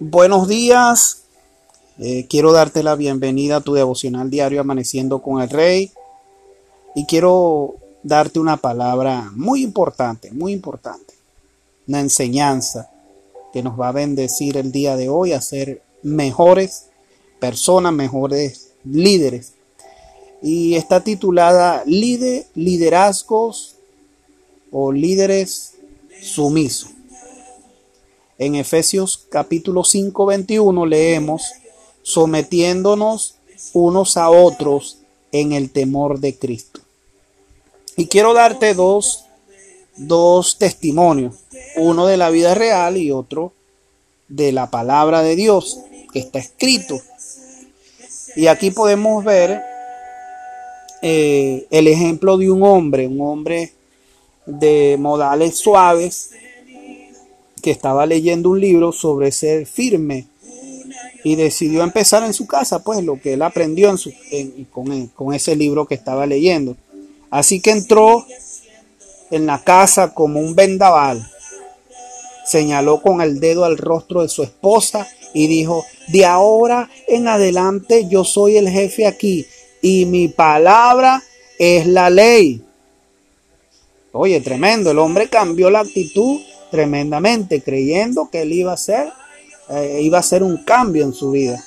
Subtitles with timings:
[0.00, 1.22] Buenos días.
[2.00, 5.92] Eh, quiero darte la bienvenida a tu devocional diario Amaneciendo con el Rey.
[6.96, 11.14] Y quiero darte una palabra muy importante, muy importante.
[11.86, 12.90] Una enseñanza
[13.52, 16.86] que nos va a bendecir el día de hoy a ser mejores
[17.38, 19.52] personas, mejores líderes.
[20.42, 23.76] Y está titulada Liderazgos
[24.72, 25.74] o líderes
[26.20, 26.90] sumisos.
[28.38, 31.52] En Efesios capítulo 5, 21 leemos,
[32.02, 33.36] sometiéndonos
[33.72, 34.98] unos a otros
[35.30, 36.80] en el temor de Cristo.
[37.96, 39.24] Y quiero darte dos,
[39.96, 41.36] dos testimonios,
[41.76, 43.52] uno de la vida real y otro
[44.26, 45.78] de la palabra de Dios
[46.12, 47.00] que está escrito.
[48.34, 49.62] Y aquí podemos ver
[51.02, 53.72] eh, el ejemplo de un hombre, un hombre
[54.44, 56.30] de modales suaves,
[57.64, 60.26] que estaba leyendo un libro sobre ser firme
[61.24, 64.12] y decidió empezar en su casa, pues lo que él aprendió en su,
[64.70, 66.76] con, con ese libro que estaba leyendo.
[67.30, 68.26] Así que entró
[69.30, 71.26] en la casa como un vendaval,
[72.44, 78.08] señaló con el dedo al rostro de su esposa y dijo, de ahora en adelante
[78.10, 79.46] yo soy el jefe aquí
[79.80, 81.22] y mi palabra
[81.58, 82.62] es la ley.
[84.12, 89.12] Oye, tremendo, el hombre cambió la actitud tremendamente, creyendo que él iba a ser,
[89.70, 91.62] eh, iba a ser un cambio en su vida.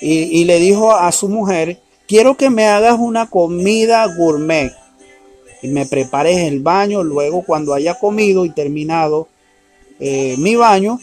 [0.00, 4.72] Y, le dijo a su mujer, quiero que me hagas una comida gourmet
[5.62, 7.02] y me prepares el baño.
[7.02, 9.28] Luego, cuando haya comido y terminado
[9.98, 11.00] eh, mi baño,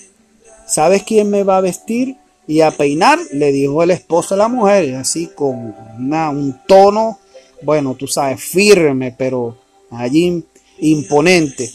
[0.66, 2.16] ¿sabes quién me va a vestir
[2.48, 3.20] y a peinar?
[3.34, 7.20] Le dijo el esposo a la mujer, así con un tono,
[7.62, 9.58] bueno, tú sabes, firme, pero
[9.92, 10.44] allí
[10.80, 11.72] imponente.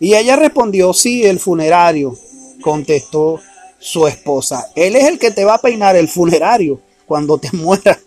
[0.00, 2.16] Y ella respondió, sí, el funerario,
[2.62, 3.40] contestó
[3.78, 4.70] su esposa.
[4.74, 7.98] Él es el que te va a peinar el funerario cuando te mueras.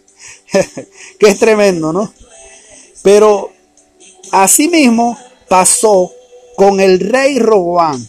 [1.19, 2.13] que es tremendo, ¿no?
[3.01, 3.51] Pero
[4.31, 5.17] asimismo
[5.47, 6.11] pasó
[6.55, 8.07] con el rey Roboán.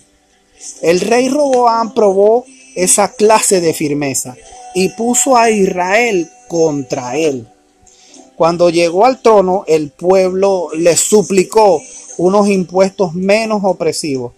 [0.82, 4.36] El rey Roboán probó esa clase de firmeza
[4.74, 7.48] y puso a Israel contra él.
[8.36, 11.82] Cuando llegó al trono, el pueblo le suplicó
[12.22, 14.32] unos impuestos menos opresivos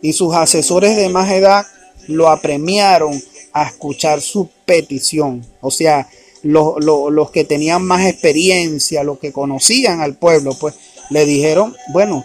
[0.00, 1.66] y sus asesores de más edad
[2.08, 3.22] lo apremiaron
[3.52, 5.46] a escuchar su petición.
[5.60, 6.08] O sea,
[6.42, 10.74] los, que tenían más experiencia, los que conocían al pueblo, pues
[11.10, 12.24] le dijeron, bueno,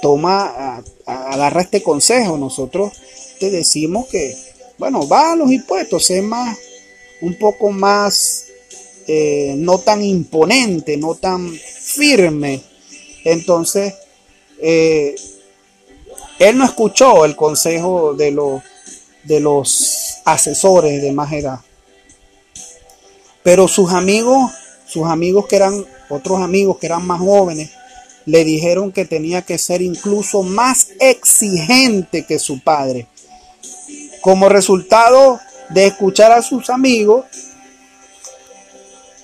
[0.00, 2.38] toma, agarra este consejo.
[2.38, 2.92] Nosotros
[3.38, 4.34] te decimos que,
[4.78, 6.56] bueno, va a los impuestos, es más,
[7.20, 8.46] un poco más,
[9.06, 12.62] eh, no tan imponente, no tan firme
[13.26, 13.92] entonces,
[14.60, 15.14] eh,
[16.38, 18.62] él no escuchó el consejo de los,
[19.24, 21.60] de los asesores de más edad.
[23.42, 24.52] Pero sus amigos,
[24.86, 27.70] sus amigos que eran, otros amigos que eran más jóvenes,
[28.24, 33.06] le dijeron que tenía que ser incluso más exigente que su padre.
[34.20, 35.38] Como resultado
[35.70, 37.24] de escuchar a sus amigos,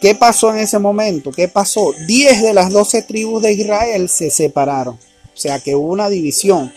[0.02, 1.30] ¿Qué pasó en ese momento?
[1.30, 1.94] ¿Qué pasó?
[2.08, 4.98] Diez de las doce tribus de Israel se separaron.
[5.34, 6.72] O sea que hubo una división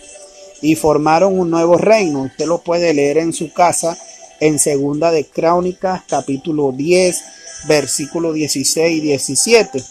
[0.61, 2.23] y formaron un nuevo reino.
[2.23, 3.97] Usted lo puede leer en su casa
[4.39, 7.23] en Segunda de Crónicas, capítulo 10,
[7.67, 9.83] versículo 16 y 17.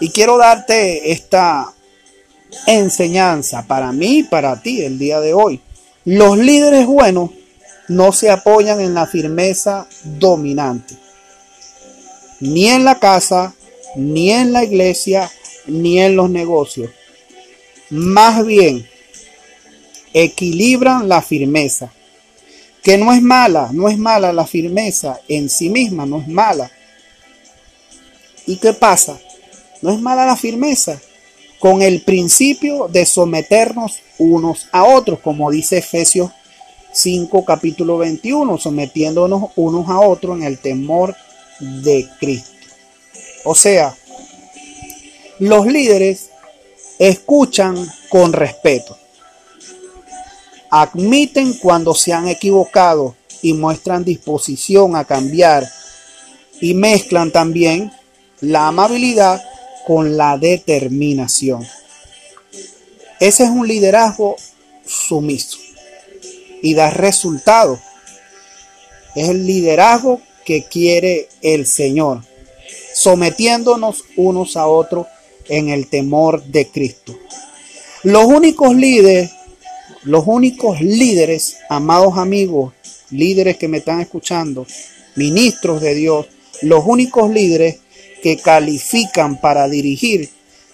[0.00, 1.72] Y quiero darte esta
[2.66, 5.60] enseñanza para mí y para ti el día de hoy.
[6.04, 7.30] Los líderes buenos
[7.88, 10.96] no se apoyan en la firmeza dominante
[12.40, 13.54] ni en la casa,
[13.96, 15.30] ni en la iglesia,
[15.66, 16.90] ni en los negocios.
[17.90, 18.88] Más bien,
[20.14, 21.92] equilibran la firmeza,
[22.82, 26.70] que no es mala, no es mala la firmeza en sí misma, no es mala.
[28.46, 29.18] ¿Y qué pasa?
[29.82, 31.00] No es mala la firmeza,
[31.58, 36.30] con el principio de someternos unos a otros, como dice Efesios
[36.92, 41.16] 5 capítulo 21, sometiéndonos unos a otros en el temor
[41.60, 42.50] de Cristo.
[43.44, 43.96] O sea,
[45.38, 46.30] los líderes
[47.00, 48.94] escuchan con respeto,
[50.70, 55.66] admiten cuando se han equivocado y muestran disposición a cambiar
[56.60, 57.90] y mezclan también
[58.42, 59.42] la amabilidad
[59.86, 61.66] con la determinación.
[63.18, 64.36] Ese es un liderazgo
[64.84, 65.56] sumiso
[66.62, 67.80] y da resultados.
[69.14, 72.22] Es el liderazgo que quiere el Señor,
[72.92, 75.06] sometiéndonos unos a otros
[75.50, 77.18] en el temor de Cristo.
[78.02, 79.30] Los únicos líderes,
[80.04, 82.72] los únicos líderes, amados amigos,
[83.10, 84.66] líderes que me están escuchando,
[85.16, 86.26] ministros de Dios,
[86.62, 87.80] los únicos líderes
[88.22, 90.30] que califican para dirigir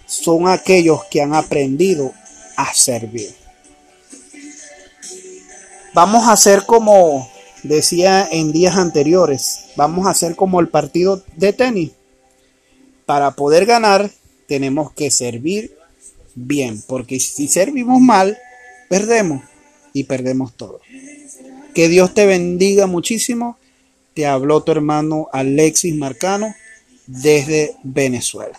[0.07, 2.13] son aquellos que han aprendido
[2.57, 3.35] a servir.
[5.95, 7.29] Vamos a hacer como
[7.63, 11.93] decía en días anteriores, vamos a hacer como el partido de tenis.
[13.07, 14.11] Para poder ganar
[14.47, 15.77] tenemos que servir
[16.35, 18.39] bien, porque si servimos mal,
[18.89, 19.43] perdemos
[19.93, 20.81] y perdemos todo.
[21.75, 23.59] Que Dios te bendiga muchísimo.
[24.15, 26.55] Te habló tu hermano Alexis Marcano
[27.07, 28.59] desde Venezuela.